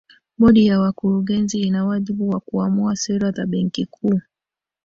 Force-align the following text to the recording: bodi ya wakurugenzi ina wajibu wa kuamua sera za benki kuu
bodi 0.37 0.65
ya 0.65 0.79
wakurugenzi 0.79 1.59
ina 1.61 1.85
wajibu 1.85 2.29
wa 2.29 2.39
kuamua 2.39 2.95
sera 2.95 3.31
za 3.31 3.45
benki 3.45 3.85
kuu 3.85 4.19